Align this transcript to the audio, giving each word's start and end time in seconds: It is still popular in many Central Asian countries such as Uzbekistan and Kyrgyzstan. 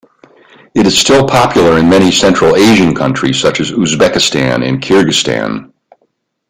It 0.73 0.87
is 0.87 0.97
still 0.97 1.27
popular 1.27 1.77
in 1.77 1.87
many 1.87 2.11
Central 2.11 2.55
Asian 2.55 2.95
countries 2.95 3.39
such 3.39 3.59
as 3.59 3.69
Uzbekistan 3.71 4.67
and 4.67 4.81
Kyrgyzstan. 4.81 5.71